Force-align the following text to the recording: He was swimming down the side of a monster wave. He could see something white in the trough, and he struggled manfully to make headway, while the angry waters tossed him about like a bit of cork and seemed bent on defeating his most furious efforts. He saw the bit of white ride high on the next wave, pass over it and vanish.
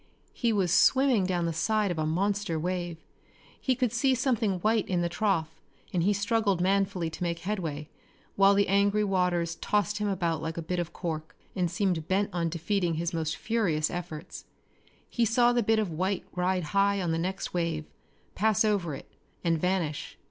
He 0.33 0.51
was 0.51 0.73
swimming 0.73 1.27
down 1.27 1.45
the 1.45 1.53
side 1.53 1.91
of 1.91 1.99
a 1.99 2.07
monster 2.07 2.57
wave. 2.57 2.97
He 3.61 3.75
could 3.75 3.93
see 3.93 4.15
something 4.15 4.53
white 4.61 4.87
in 4.87 5.01
the 5.01 5.09
trough, 5.09 5.61
and 5.93 6.01
he 6.01 6.11
struggled 6.11 6.59
manfully 6.59 7.11
to 7.11 7.21
make 7.21 7.37
headway, 7.41 7.87
while 8.35 8.55
the 8.55 8.67
angry 8.67 9.03
waters 9.03 9.57
tossed 9.57 9.99
him 9.99 10.07
about 10.07 10.41
like 10.41 10.57
a 10.57 10.63
bit 10.63 10.79
of 10.79 10.91
cork 10.91 11.35
and 11.55 11.69
seemed 11.69 12.07
bent 12.07 12.31
on 12.33 12.49
defeating 12.49 12.95
his 12.95 13.13
most 13.13 13.37
furious 13.37 13.91
efforts. 13.91 14.45
He 15.07 15.23
saw 15.23 15.53
the 15.53 15.61
bit 15.61 15.77
of 15.77 15.91
white 15.91 16.25
ride 16.33 16.63
high 16.73 16.99
on 16.99 17.11
the 17.11 17.19
next 17.19 17.53
wave, 17.53 17.85
pass 18.33 18.65
over 18.65 18.95
it 18.95 19.07
and 19.43 19.61
vanish. 19.61 20.17